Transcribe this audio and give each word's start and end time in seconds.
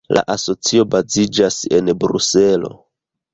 La 0.17 0.21
asocio 0.35 0.85
baziĝas 0.95 1.59
en 1.81 1.93
Bruselo. 2.05 2.73